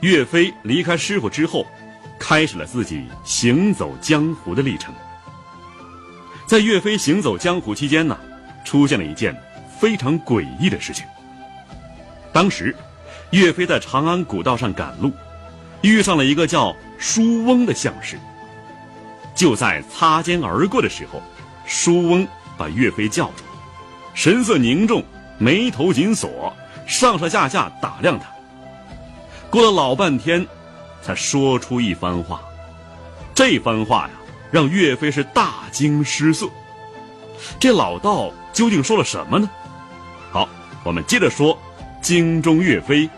[0.00, 1.66] 岳飞离开师傅之后，
[2.18, 4.94] 开始了自己行走江湖的历程。
[6.46, 8.16] 在岳飞行走江湖期间呢，
[8.64, 9.34] 出现了一件
[9.80, 11.04] 非常诡异的事情。
[12.32, 12.76] 当时，
[13.30, 15.10] 岳飞在长安古道上赶路，
[15.80, 18.18] 遇上了一个叫舒翁的相士。
[19.34, 21.22] 就在擦肩而过的时候，
[21.66, 23.42] 舒翁把岳飞叫住，
[24.14, 25.02] 神色凝重，
[25.38, 26.54] 眉头紧锁，
[26.86, 28.26] 上上下下打量他。
[29.50, 30.46] 过了老半天，
[31.02, 32.40] 才说出一番话。
[33.34, 34.10] 这番话呀。
[34.48, 36.48] 让岳飞是大惊失色，
[37.58, 39.50] 这老道究竟说了什么呢？
[40.30, 40.48] 好，
[40.84, 41.58] 我们接着说
[42.00, 43.10] 京中岳飞。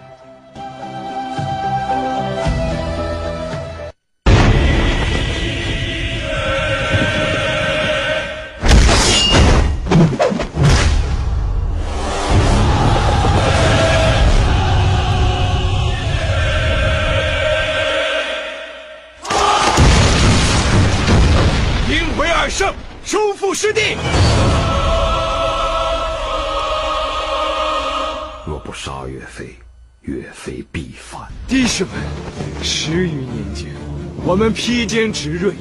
[34.59, 35.53] 披坚执锐，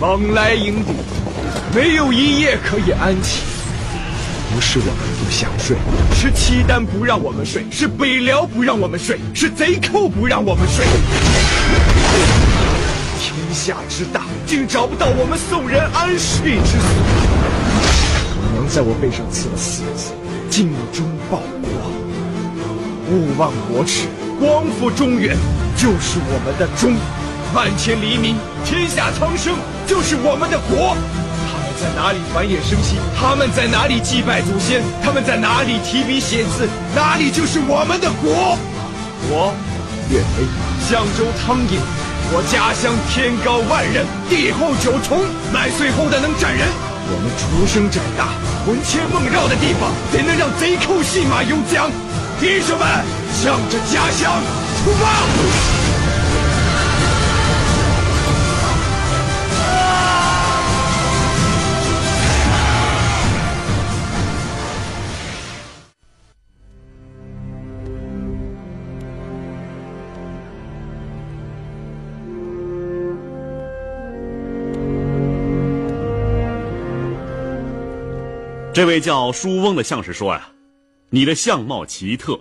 [0.00, 0.94] 往来营敌，
[1.74, 3.44] 没有一夜可以安寝。
[4.54, 5.76] 不是我们不想睡，
[6.14, 10.86] 是契丹不让我们睡，是北辽不让我们睡，是贼寇不让我们睡。
[13.20, 16.88] 天下之大，竟找不到我们宋人安睡之所。
[18.32, 20.14] 我娘在我背上刺了四个字：
[20.48, 21.68] 尽忠报国，
[23.12, 24.06] 勿忘国耻，
[24.40, 25.36] 光复中原。
[25.76, 26.96] 就是我们的忠，
[27.54, 29.54] 万千黎民，天下苍生，
[29.86, 30.94] 就是我们的国。
[31.48, 32.96] 他们在哪里繁衍生息？
[33.16, 34.82] 他们在哪里祭拜祖先？
[35.02, 36.68] 他们在哪里提笔写字？
[36.94, 38.58] 哪里就是我们的国。
[39.30, 39.54] 我，
[40.10, 40.44] 岳飞，
[40.84, 41.80] 相州汤饮，
[42.30, 46.68] 我家乡天高万仞，地厚九重，麦穗厚的能战人。
[47.08, 48.28] 我们出生长大，
[48.66, 51.88] 魂牵梦绕的地方，怎能让贼寇戏马游江？
[52.38, 52.86] 弟兄们，
[53.32, 54.36] 向着家乡！
[54.84, 55.77] 出发！
[78.78, 80.52] 这位叫舒翁的相士说呀
[81.10, 82.40] ：“你的相貌奇特。”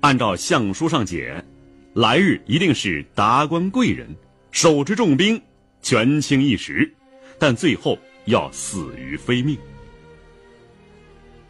[0.00, 1.44] 按照相书上解，
[1.92, 4.16] 来日一定是达官贵人，
[4.50, 5.38] 手持重兵，
[5.82, 6.90] 权倾一时，
[7.38, 9.58] 但最后要死于非命。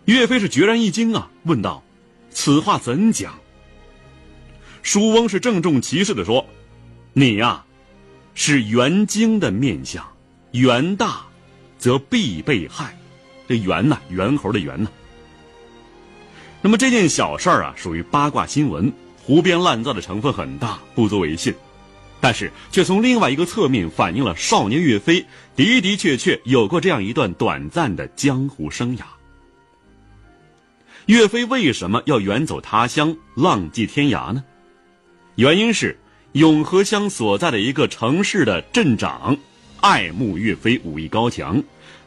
[0.07, 1.81] 岳飞是决然一惊啊，问道
[2.29, 3.39] ：“此话怎讲？”
[4.83, 6.45] 舒翁是郑重其事的说
[7.15, 7.65] ：“你呀，
[8.35, 10.05] 是元精的面相，
[10.51, 11.25] 元大，
[11.79, 12.99] 则必被害。
[13.53, 14.89] 这元呐，猿猴的猿呐。”
[16.65, 18.91] 那么这件小事儿啊，属于八卦新闻，
[19.23, 21.55] 胡编乱造的成分很大，不足为信。
[22.21, 25.27] 但是却从另外一个侧面反映了少年岳飞
[25.57, 29.03] 的的确确有过这样一段短暂的江湖生涯。
[31.07, 34.45] 岳飞为什么要远走他乡，浪迹天涯呢？
[35.35, 35.99] 原因是
[36.33, 39.37] 永和乡所在的一个城市的镇长
[39.81, 41.61] 爱慕岳飞武艺高强，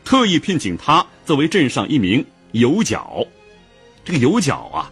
[0.06, 3.26] 特意聘请他作为镇上一名游脚。
[4.04, 4.92] 这个游脚啊，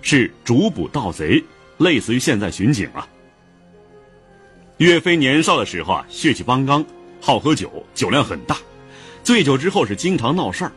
[0.00, 1.44] 是主捕盗贼，
[1.76, 3.06] 类似于现在巡警啊。
[4.78, 6.84] 岳飞年少的时候啊，血气方刚，
[7.20, 8.56] 好喝酒，酒量很大，
[9.22, 10.72] 醉酒之后是经常闹事儿。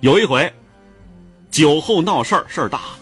[0.00, 0.52] 有一回，
[1.50, 2.98] 酒后闹事儿，事儿大了，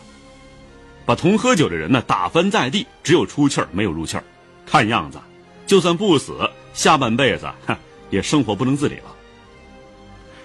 [1.06, 4.25] 把同喝酒的人呢打翻在地，只有出气儿没有入气儿，
[4.67, 5.19] 看样子，
[5.67, 7.77] 就算不死，下半辈子哼
[8.11, 9.15] 也生活不能自理了。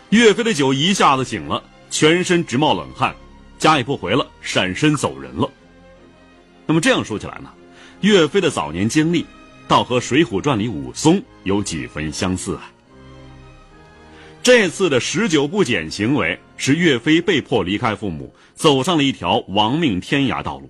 [0.10, 1.64] 岳飞的酒一下子醒了。
[1.92, 3.16] 全身直冒冷汗，
[3.58, 5.50] 家也不回了，闪身走人了。
[6.68, 7.52] 那么这样说起来呢，
[8.02, 9.26] 岳飞的早年经历，
[9.68, 12.72] 倒和《水浒传》里武松有几分相似啊。
[14.44, 20.70] 这次的十九不减行为，使岳飞被迫离开父母，走上了一条亡命天涯道路。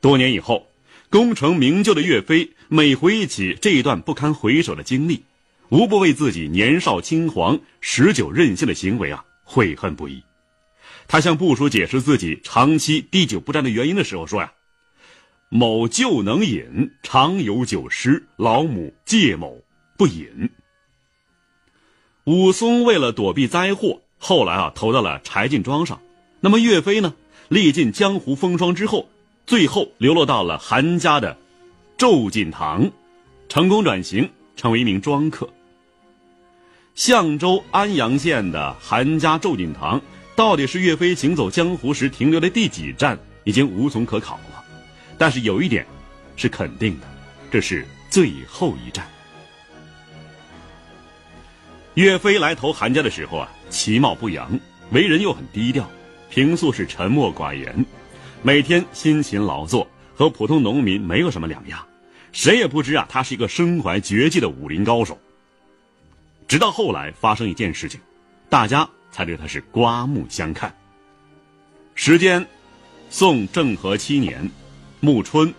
[0.00, 0.64] 多年以后，
[1.10, 5.24] 功成名就的岳飞，每回忆起这一段不堪回首的经历，
[5.70, 9.24] 无不为自己年少轻狂、十九任性的行为啊。
[9.42, 10.22] 悔恨不已，
[11.08, 14.52] 他向部属解释自己长期滴酒不沾的原因的时候说呀
[15.50, 19.60] ：“某就能饮，常有酒师，老母戒某
[19.98, 20.48] 不饮。”
[22.26, 26.00] 武松为了躲避灾祸，后来啊投到了柴进庄上。
[26.38, 27.12] 那么岳飞呢？
[27.48, 29.08] 历尽江湖风霜之后，
[29.46, 31.36] 最后流落到了韩家的
[31.98, 32.88] 周锦堂，
[33.48, 35.52] 成功转型成为一名庄客。
[36.94, 40.00] 象州安阳县的韩家咒锦堂，
[40.36, 44.64] 到底是岳飞行走江湖时停留的第几站，已经无从可考了。
[45.16, 45.86] 但是有一点
[46.36, 47.06] 是肯定的，
[47.50, 49.06] 这是最后一站。
[51.94, 54.58] 岳飞来投韩家的时候啊，其貌不扬，
[54.90, 55.88] 为人又很低调，
[56.28, 57.84] 平素是沉默寡言，
[58.42, 61.84] 每天辛勤劳作，和普通农民没有什么两样，
[62.32, 65.18] 谁也不知啊，他是一个身怀绝技的武林高手。
[66.50, 68.00] 直到后来发生一件事情，
[68.48, 70.74] 大家才对他是刮目相看。
[71.94, 72.44] 时间，
[73.08, 74.50] 宋政和七年，
[74.98, 75.54] 暮春，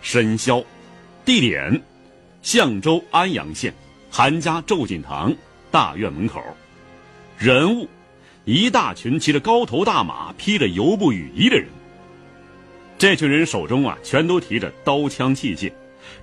[0.00, 0.64] 深宵，
[1.26, 1.82] 地点，
[2.40, 3.74] 相州安阳县
[4.10, 5.36] 韩家周锦堂。
[5.70, 6.42] 大院门口，
[7.36, 7.86] 人物，
[8.46, 11.68] 一大群骑着高头大马、披着油布雨衣的人。
[12.96, 15.70] 这群人手中啊，全都提着刀枪器械，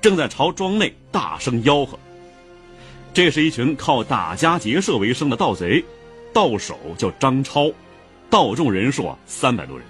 [0.02, 2.00] 正在朝庄内大声吆喝。
[3.14, 5.84] 这是一群靠打家劫舍为生的盗贼，
[6.34, 7.72] 盗手叫张超，
[8.30, 9.86] 盗众人数啊三百多人，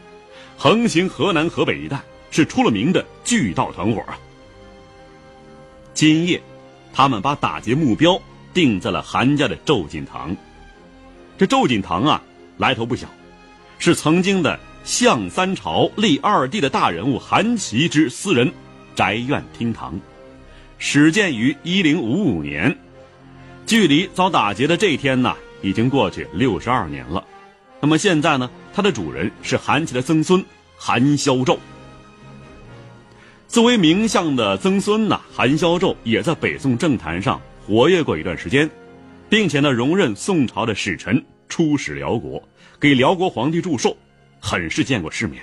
[0.58, 2.00] 横行河南河北一带，
[2.32, 4.20] 是出了名的巨盗团伙啊。
[5.94, 6.42] 今夜，
[6.94, 8.22] 他们把打劫目标。
[8.54, 10.38] 定在了韩家的周锦堂。
[11.40, 12.22] 这周锦堂啊，
[12.60, 13.08] 来头不小，
[13.80, 18.54] 是曾经的相三朝立二帝的大人物韩琦之私人
[18.94, 20.00] 宅院厅堂，
[20.78, 22.78] 始建于一零五五年，
[23.66, 27.24] 距离遭打劫的这一天呢，已经过去六十二年了。
[27.80, 30.44] 那么现在呢，它的主人是韩琦的曾孙
[30.78, 31.58] 韩肖胄。
[33.48, 37.40] 作为名相的曾孙呐，韩肖胄也在北宋政坛上。
[37.66, 38.70] 活跃过一段时间，
[39.30, 42.44] 并且呢，荣任宋朝的使臣，出使辽国，
[42.78, 43.96] 给辽国皇帝祝寿，
[44.42, 45.42] 很是见过世面。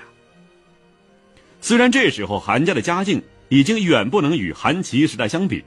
[1.62, 5.64] 虽然这时候韩家的家境已经远不能与韩琦时代相比，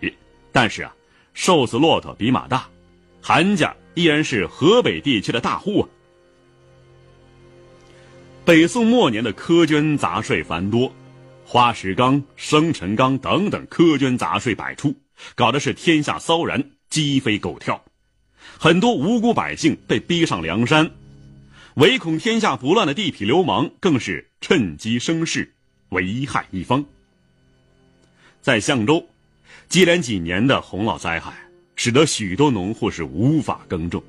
[0.52, 0.94] 但是啊，
[1.34, 2.68] 瘦死骆驼比马大，
[3.22, 5.90] 韩家依然是河北地区的大户啊。
[8.46, 10.94] 北宋末年的苛捐杂税繁多，
[11.46, 14.96] 花石纲、生辰纲等等苛捐杂税百出。
[15.36, 17.82] 搞的是天下骚然，鸡飞狗跳，
[18.60, 20.92] 很多无辜百姓被逼上梁山，
[21.76, 25.54] 唯恐天下不乱的地痞流氓更是趁机生事，
[25.90, 26.84] 危害一方。
[28.42, 29.08] 在相州，
[29.74, 31.34] 接连几年的洪涝灾害，
[31.76, 34.04] 使得许多农户是无法耕种，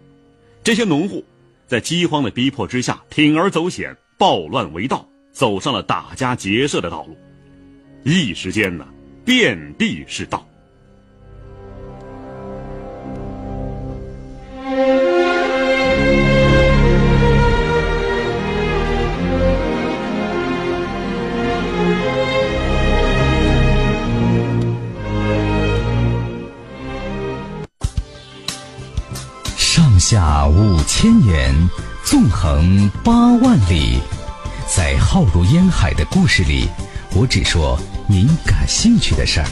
[0.62, 1.24] 这些农户
[1.66, 7.16] 在饥荒的逼迫之下，铤而走险，暴乱为道，走上了打家劫舍的道路，
[8.02, 8.86] 一时间呢，
[9.24, 10.46] 遍地是盗。
[36.14, 36.68] 故事里，
[37.16, 37.76] 我只说
[38.08, 39.46] 您感兴趣的事儿。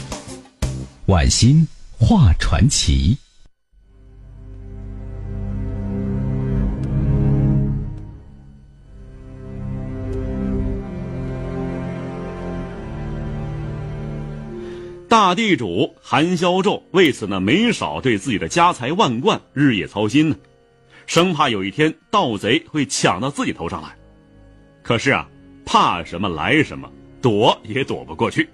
[1.07, 3.17] 晚星画传奇。
[15.09, 20.37] 大地主韩萧胄为此呢，没少对自己的家财万贯日夜操心呢，
[21.07, 23.89] 生怕有一天盗贼会抢到自己头上来。
[24.81, 25.29] 可是啊，
[25.65, 26.91] 怕什么来什么，
[27.21, 28.47] 躲也躲不过去。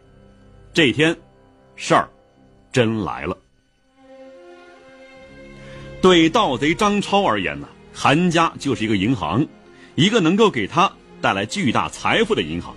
[0.73, 1.15] 这天，
[1.75, 2.09] 事儿
[2.71, 3.37] 真来了。
[6.01, 9.45] 对盗贼张超而言呢，韩家就是一个银行，
[9.95, 12.75] 一个能够给他带来巨大财富的银行。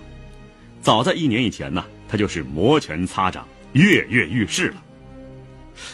[0.81, 3.47] 早在一年以前呢，他就是摩拳擦掌。
[3.73, 4.83] 跃跃欲试了。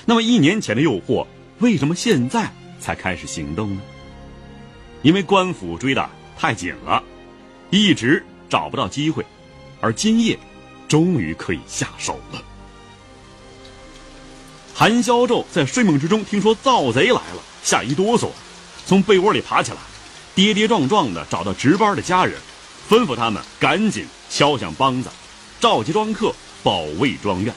[0.05, 1.25] 那么一年前的诱惑，
[1.61, 3.81] 为什么现在才开始行动呢？
[5.03, 7.01] 因为官府追的太紧了，
[7.71, 9.25] 一直找不到机会，
[9.81, 10.39] 而今夜，
[10.89, 12.43] 终于可以下手了。
[14.75, 18.29] 韩萧胄在睡梦之中听说盗贼来了，吓一哆嗦，
[18.87, 19.79] 从被窝里爬起来，
[20.35, 22.41] 跌跌撞撞的找到值班的家人，
[22.89, 25.11] 吩咐他们赶紧敲响梆子，
[25.61, 27.53] 召集庄客保卫庄院。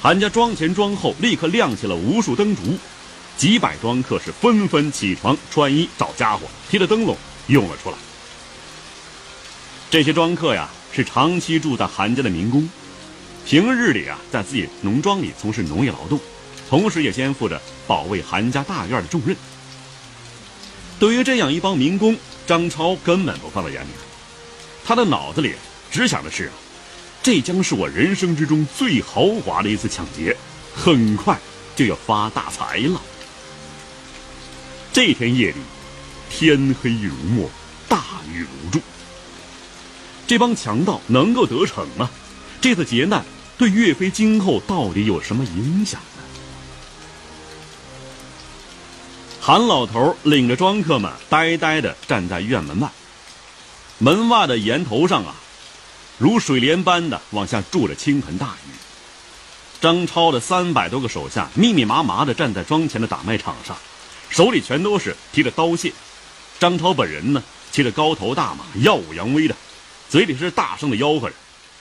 [0.00, 2.62] 韩家庄前庄后立刻亮起了无数灯烛，
[3.36, 7.16] 几百庄客是纷纷起床穿衣找家伙，提着灯笼
[7.46, 7.96] 用了出来。
[9.90, 12.68] 这些庄客呀是长期住在韩家的民工，
[13.46, 16.18] 平日里啊在自己农庄里从事农业劳动，
[16.68, 19.36] 同时也肩负着保卫韩家大院的重任。
[20.98, 23.88] 对于这样一帮民工，张超根本不放在眼里。
[24.84, 25.54] 他的脑子里
[25.90, 26.50] 只想的是，
[27.22, 30.36] 这将是我人生之中最豪华的一次抢劫，
[30.74, 31.38] 很快
[31.76, 33.00] 就要发大财了。
[34.92, 35.56] 这天夜里，
[36.30, 37.50] 天黑如墨，
[37.88, 38.02] 大
[38.32, 38.80] 雨如注。
[40.26, 42.10] 这帮强盗能够得逞吗？
[42.60, 43.24] 这次劫难
[43.58, 46.22] 对岳飞今后到底有什么影响呢？
[49.40, 52.90] 韩老头领着庄客们呆呆地站在院门外，
[53.98, 55.34] 门外的檐头上啊，
[56.16, 58.70] 如水帘般的往下注着倾盆大雨。
[59.82, 63.76] 张超的三百多个手下密密麻麻地站在庄前的打麦场上，
[64.30, 65.92] 手里全都是提着刀械。
[66.58, 67.42] 张超本人呢，
[67.72, 69.54] 骑着高头大马，耀武扬威的。
[70.08, 71.34] 嘴里是大声的吆喝着，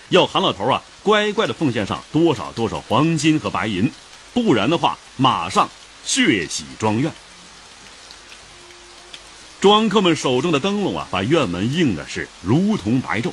[0.09, 3.91] 要韩老头啊乖乖的奉献上多少多少黄金和白银，
[4.33, 5.69] 不然的话马上
[6.03, 7.11] 血洗庄院。
[9.61, 13.31] 庄客们手中的灯笼啊，把院门映的是如同白昼，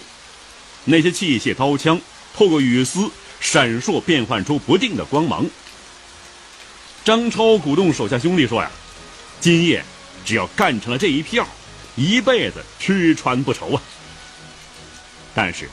[0.85, 2.01] 那些器械刀枪
[2.37, 5.45] 透过雨丝闪烁，变换出不定的光芒。
[7.03, 8.71] 张超鼓动手下兄弟说呀
[9.41, 9.83] ：“今夜
[10.25, 11.47] 只要干成了这一票，
[11.97, 13.83] 一辈子吃穿不愁啊！”
[15.35, 15.69] 但是，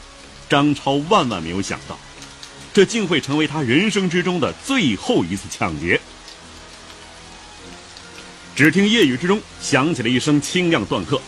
[0.48, 1.98] 张超万万没有想到，
[2.74, 6.00] 这竟会成为他人生之中的最后一次抢劫。
[8.56, 11.22] 只听夜雨之中响起了一声清亮断喝：“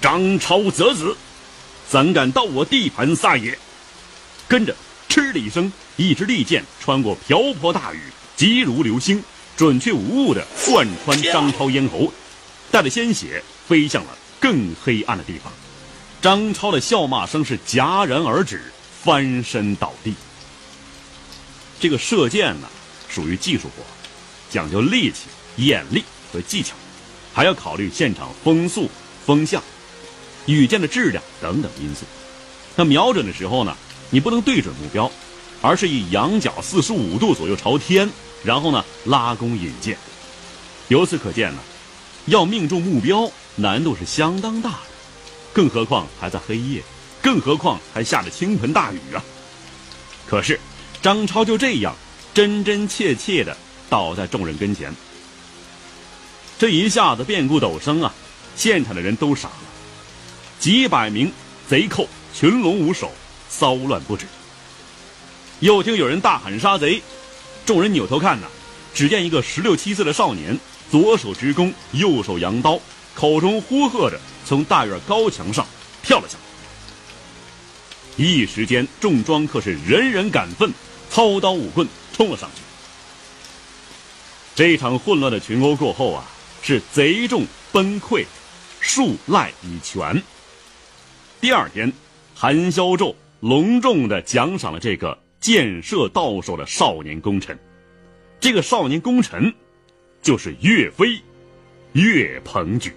[0.00, 1.16] 张超则子，
[1.88, 3.58] 怎敢到我地盘撒野？”
[4.48, 4.74] 跟着，
[5.08, 8.00] 嗤的一声，一支利箭穿过瓢泼大雨，
[8.36, 9.22] 急如流星，
[9.56, 12.12] 准确无误的贯穿张超咽喉，
[12.70, 15.52] 带着鲜血飞向了更黑暗的地方。
[16.20, 20.14] 张超的笑骂声是戛然而止，翻身倒地。
[21.78, 22.68] 这个射箭呢，
[23.08, 23.84] 属于技术活，
[24.50, 26.74] 讲究力气、眼力和技巧，
[27.32, 28.90] 还要考虑现场风速、
[29.26, 29.62] 风向、
[30.46, 32.06] 羽箭的质量等等因素。
[32.74, 33.76] 那瞄准的时候呢，
[34.10, 35.10] 你不能对准目标，
[35.60, 38.10] 而是以仰角四十五度左右朝天，
[38.44, 39.96] 然后呢拉弓引箭。
[40.88, 41.58] 由此可见呢，
[42.26, 44.78] 要命中目标难度是相当大的。
[45.52, 46.82] 更何况还在黑夜，
[47.22, 49.24] 更何况还下着倾盆大雨啊！
[50.26, 50.58] 可是，
[51.00, 51.94] 张超就这样
[52.34, 53.56] 真真切切的
[53.88, 54.92] 倒在众人跟前。
[56.58, 58.12] 这一下子变故陡生啊！
[58.56, 59.54] 现场的人都傻了，
[60.58, 61.32] 几百名
[61.68, 63.12] 贼寇群龙无首，
[63.48, 64.26] 骚乱不止。
[65.60, 67.00] 又听有人大喊杀贼，
[67.66, 68.46] 众人扭头看呐，
[68.92, 70.58] 只见一个十六七岁的少年，
[70.90, 72.78] 左手执弓，右手扬刀，
[73.14, 74.20] 口中呼喝着。
[74.46, 75.66] 从大院高墙上
[76.02, 80.70] 跳了下来，一时间众庄客是人人感奋，
[81.08, 82.60] 操刀舞棍冲了上去。
[84.54, 86.24] 这场混乱的群殴过后啊，
[86.62, 88.26] 是贼众崩溃，
[88.80, 90.22] 数赖以全。
[91.40, 91.90] 第二天，
[92.34, 97.54] 韩萧胄隆重的奖赏了这个箭射到手的少年功臣。
[98.40, 99.52] 这个少年功臣，
[100.22, 101.20] 就是岳飞，
[101.92, 102.90] 岳鹏举。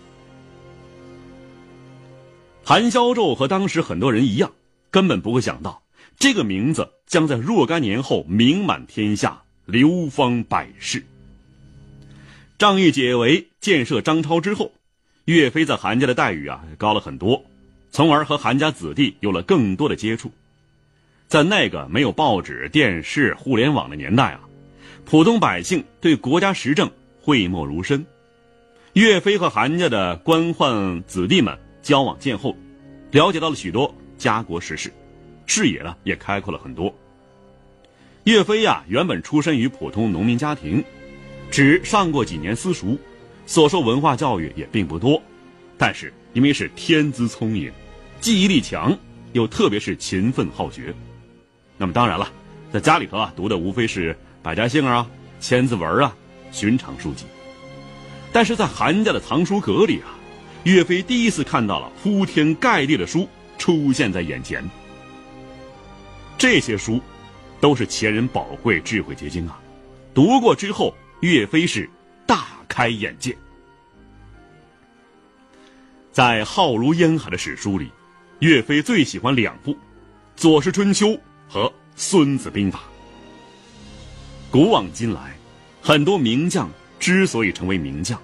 [2.64, 4.50] 韩萧胄和当时很多人一样，
[4.90, 5.84] 根本不会想到
[6.18, 11.06] 这个名字将在若干年后名满天下，流芳百世。
[12.58, 14.72] 仗义解围，建设张超之后，
[15.26, 17.44] 岳飞在韩家的待遇啊高了很多，
[17.92, 20.32] 从而和韩家子弟有了更多的接触。
[21.28, 24.42] 在那个没有报纸、电视、互联网的年代啊，
[25.06, 26.92] 普通百姓对国家时政
[27.22, 28.06] 讳莫如深。
[28.94, 31.58] 岳飞和韩家的官宦子弟们。
[31.84, 32.54] 交往渐厚，
[33.12, 34.92] 了解到了许多家国时事，
[35.46, 36.94] 视野呢也开阔了很多。
[38.26, 40.84] 岳飞呀，原本出身于普通农民家庭，
[41.50, 43.00] 只上过几年私塾，
[43.46, 45.22] 所受文化教育也并不多。
[45.78, 47.72] 但是因为是天资聪颖，
[48.20, 48.94] 记忆力强，
[49.32, 50.94] 又特别是勤奋好学，
[51.78, 52.32] 那么当然了，
[52.72, 55.08] 在家里头啊读的无非是百家姓啊、
[55.40, 56.16] 千字文啊、
[56.52, 57.26] 寻常书籍，
[58.32, 60.14] 但是在韩家的藏书阁里啊。
[60.64, 64.62] 岳飞第一次看到了铺天盖地的书出现在眼前，
[66.38, 67.00] 这些书
[67.62, 69.58] 都是前人宝贵智慧结晶啊！
[70.14, 71.90] 读过之后，岳飞是
[72.26, 73.38] 大开眼界。
[76.12, 77.90] 在浩如烟海的史书里，
[78.40, 79.74] 岳飞最喜欢两部
[80.36, 81.08] 《左氏春秋》
[81.48, 82.80] 和《孙子兵法》。
[84.52, 85.38] 古往今来，
[85.82, 88.20] 很多名将之所以成为名将。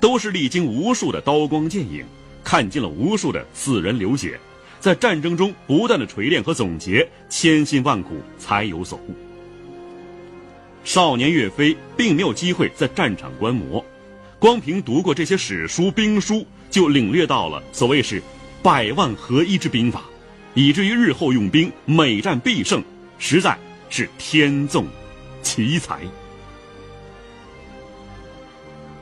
[0.00, 2.04] 都是历经无数的刀光剑影，
[2.44, 4.38] 看尽了无数的死人流血，
[4.78, 9.14] 在战争中不断的锤炼和总结，千辛万苦才有所悟。
[10.84, 13.84] 少年岳飞并没有机会在战场观摩，
[14.38, 18.22] 光凭读过这些史书兵书，就领略到了所谓是
[18.62, 20.04] 百万合一之兵法，
[20.58, 22.82] 以至于日后用兵每战必胜，
[23.16, 23.56] 实在
[23.88, 24.84] 是天纵
[25.40, 26.00] 奇才。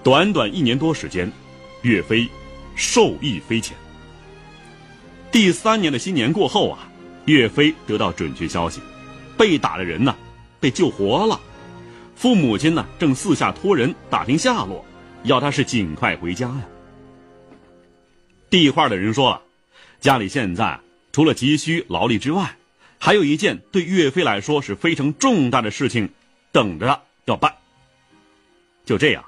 [0.04, 1.32] 短短一年多时间，
[1.80, 2.28] 岳飞
[2.74, 3.74] 受益匪浅。
[5.32, 6.90] 第三年的新年过后啊，
[7.24, 8.82] 岳飞得到准确消息，
[9.38, 10.14] 被打的人呢
[10.60, 11.40] 被救活了，
[12.16, 14.84] 父母亲呢正四下托人打听下落，
[15.22, 16.62] 要他是尽快回家呀。
[18.50, 19.40] 地块的人说了，
[20.02, 20.78] 家里现在
[21.16, 22.58] 除了急需劳力之外，
[22.98, 26.10] 还有一件对岳飞来说是非常重大的事情
[26.52, 27.56] 等着要办。
[28.84, 29.24] 就这样，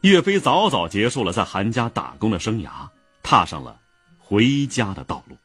[0.00, 2.88] 岳飞早早结束了在韩家打工的生涯，
[3.22, 3.78] 踏上了
[4.18, 5.36] 回家的道路。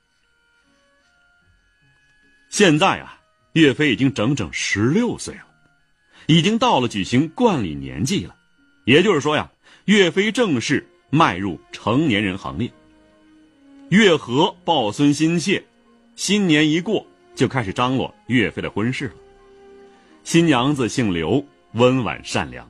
[2.50, 3.20] 现在啊，
[3.54, 5.46] 岳飞已经整整十六岁了，
[6.26, 8.36] 已经到了举行冠礼年纪了。
[8.86, 9.52] 也就是说呀，
[9.86, 12.74] 岳飞正式迈入成年人行列。
[13.90, 15.64] 岳和抱孙心切，
[16.16, 17.06] 新年一过
[17.36, 19.14] 就开始张罗岳飞的婚事了。
[20.24, 22.66] 新娘子姓刘，温婉善良，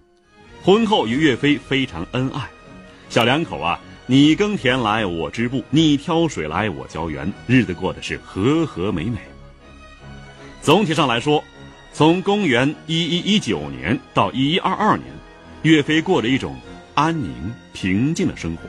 [0.63, 2.41] 婚后与岳飞非常恩爱。
[3.07, 9.19] 小两口啊，你耕田来我织布，你挑水来我浇园，日子过得是和和美美。
[10.59, 11.43] 总体上来说，
[11.93, 15.07] 从公元一一一九年到一一二二年，
[15.61, 16.59] 岳飞过着一种
[16.95, 18.63] 安宁平静的生活。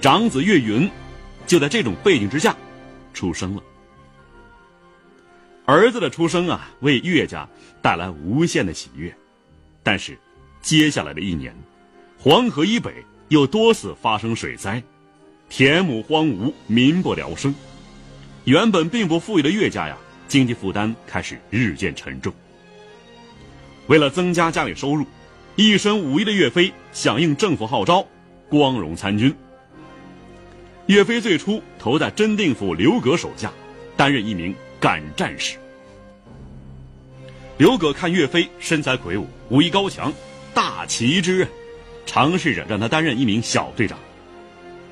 [0.00, 0.90] 长子岳云，
[1.46, 2.56] 就在这种背景之下
[3.12, 3.62] 出生了。
[5.64, 7.48] 儿子的出生啊，为岳家
[7.80, 9.14] 带来无限的喜悦。
[9.82, 10.18] 但是，
[10.60, 11.54] 接下来的一年，
[12.18, 14.82] 黄河以北又多次发生水灾，
[15.48, 17.54] 田亩荒芜，民不聊生。
[18.44, 19.96] 原本并不富裕的岳家呀。
[20.28, 22.32] 经济负担开始日渐沉重。
[23.86, 25.04] 为了增加家里收入，
[25.56, 28.06] 一身武艺的岳飞响应政府号召，
[28.48, 29.34] 光荣参军。
[30.86, 33.52] 岳飞最初投在真定府刘格手下，
[33.94, 35.56] 担任一名敢战士。
[37.56, 40.12] 刘葛看岳飞身材魁梧，武艺高强，
[40.52, 41.48] 大奇之人，
[42.04, 43.96] 尝试着让他担任一名小队长。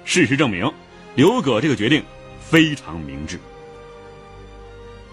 [0.04, 0.72] 事实证明，
[1.16, 2.04] 刘葛这个决定
[2.40, 3.36] 非常明智。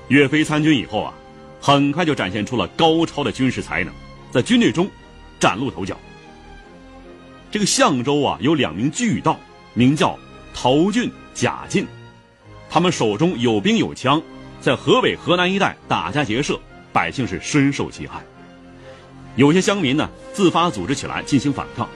[0.09, 1.13] 岳飞参军以后啊，
[1.59, 3.91] 很快就展现出了高超的军事才能，
[4.29, 4.87] 在军队中
[5.39, 5.97] 崭露头角。
[7.49, 9.39] 这个相州啊，有两名巨盗，
[9.73, 10.19] 名叫
[10.53, 11.87] 陶俊、贾进，
[12.69, 14.21] 他们手中有兵有枪，
[14.59, 16.59] 在河北、河南一带打家劫舍，
[16.91, 18.21] 百姓是深受其害。
[19.35, 21.87] 有些乡民呢，自发组织起来进行反抗，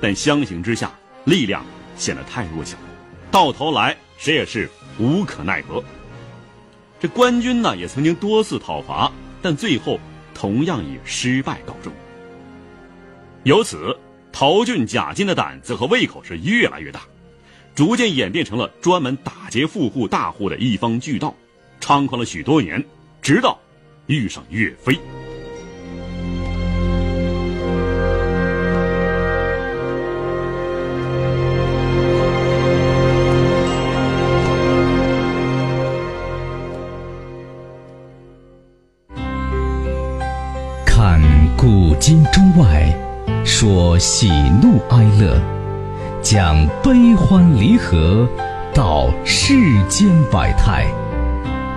[0.00, 0.92] 但相形之下，
[1.24, 1.64] 力量
[1.96, 2.76] 显得太弱小，
[3.30, 4.68] 到头来谁也是
[4.98, 5.82] 无可奈何。
[6.98, 9.98] 这官军呢也曾经多次讨伐，但最后
[10.34, 11.92] 同样以失败告终。
[13.44, 13.96] 由此，
[14.32, 17.00] 陶俊、贾进的胆子和胃口是越来越大，
[17.74, 21.34] 逐渐演变成了专门打劫富户大户的一方巨盗，
[21.80, 22.84] 猖狂了许多年，
[23.20, 23.58] 直到
[24.06, 24.98] 遇上岳飞。
[40.86, 41.20] 看
[41.56, 42.94] 古今中外，
[43.44, 44.28] 说喜
[44.62, 45.40] 怒哀乐，
[46.22, 48.28] 讲悲欢离合，
[48.74, 49.54] 道世
[49.88, 50.86] 间百态，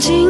[0.00, 0.27] 欢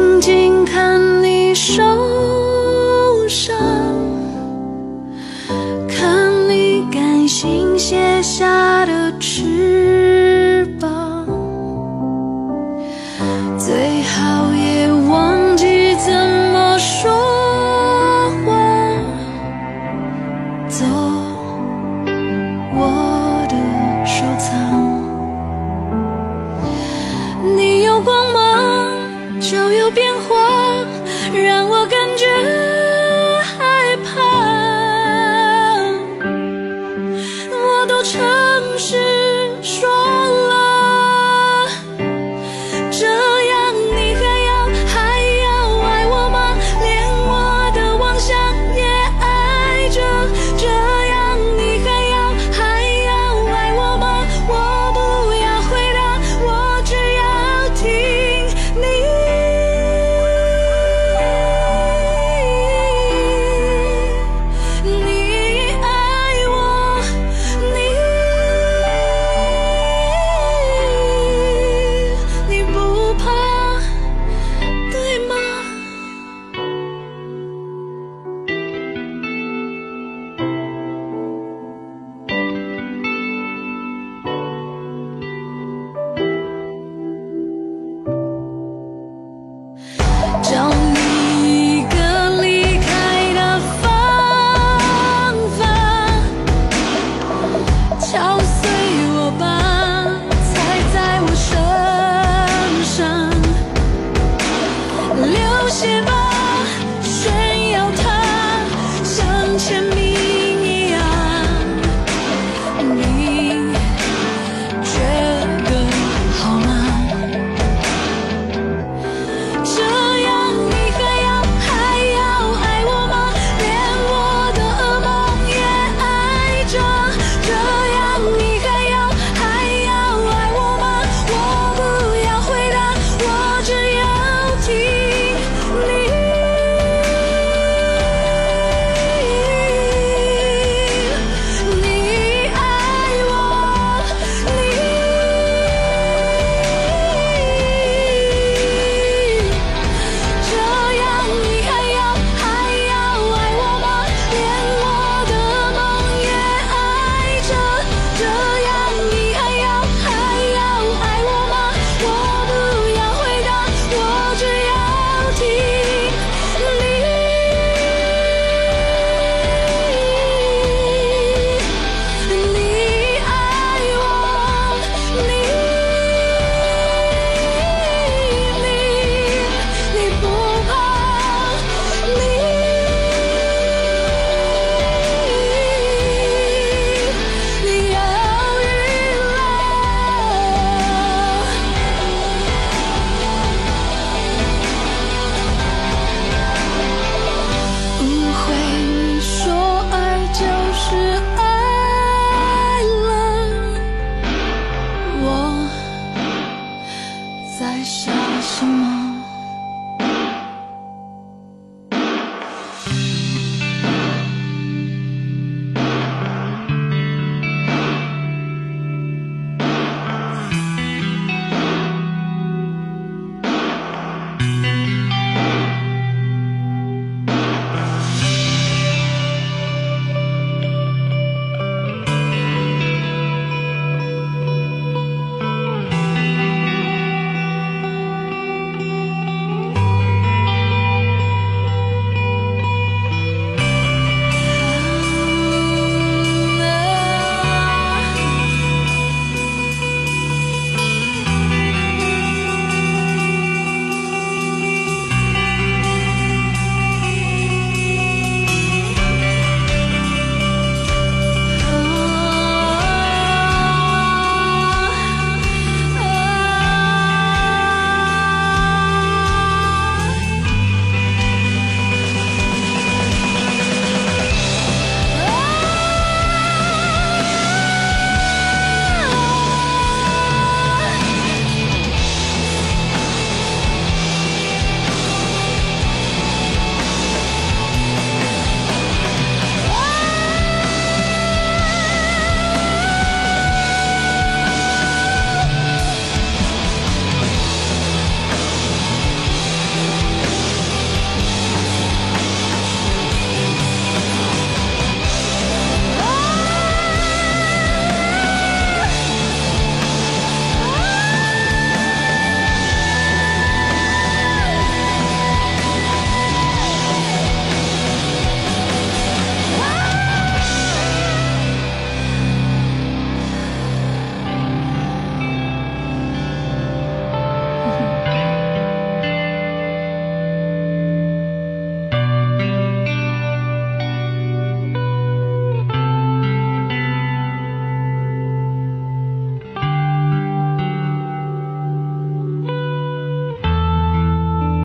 [207.89, 208.18] shine.